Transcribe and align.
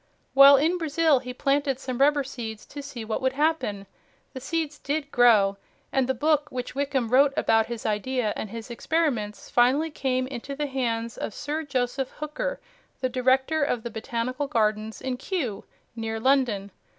While 0.33 0.57
in 0.57 0.79
Brazil 0.79 1.19
he 1.19 1.31
planted 1.31 1.77
some 1.79 1.99
rubber 1.99 2.23
seeds 2.23 2.65
to 2.65 2.81
see 2.81 3.05
what 3.05 3.21
would 3.21 3.33
happen. 3.33 3.85
The 4.33 4.39
seeds 4.39 4.79
DID 4.79 5.11
grow, 5.11 5.57
and 5.91 6.07
the 6.09 6.15
book 6.15 6.49
which 6.49 6.73
Wickham 6.73 7.09
wrote 7.09 7.33
about 7.37 7.67
his 7.67 7.85
idea 7.85 8.33
and 8.35 8.49
his 8.49 8.71
experiments 8.71 9.51
finally 9.51 9.91
came 9.91 10.25
into 10.25 10.55
the 10.55 10.65
hands 10.65 11.19
of 11.19 11.35
Sir 11.35 11.61
Joseph 11.61 12.09
Hooker, 12.13 12.59
the 12.99 13.09
Director 13.09 13.61
of 13.63 13.83
the 13.83 13.91
Botanical 13.91 14.47
Gardens 14.47 15.01
in 15.01 15.17
Kew, 15.17 15.65
near 15.95 16.19
London. 16.19 16.71